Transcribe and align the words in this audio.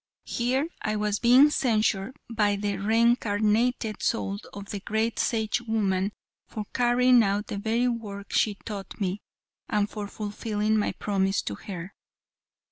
Here 0.25 0.67
I 0.81 0.95
was 0.95 1.19
being 1.19 1.51
censured 1.51 2.17
by 2.27 2.55
the 2.55 2.77
reincarnated 2.77 4.01
soul 4.01 4.39
of 4.51 4.69
the 4.71 4.79
great 4.79 5.19
Sage 5.19 5.61
woman 5.61 6.11
for 6.47 6.65
carrying 6.73 7.21
out 7.21 7.45
the 7.45 7.59
very 7.59 7.87
work 7.87 8.33
she 8.33 8.55
taught 8.65 8.99
me, 8.99 9.21
and 9.69 9.87
for 9.87 10.07
fulfilling 10.07 10.75
my 10.79 10.93
promise 10.93 11.43
to 11.43 11.53
her. 11.53 11.93